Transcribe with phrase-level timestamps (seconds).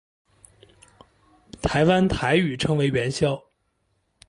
[1.61, 3.39] 台湾台语称为元宵。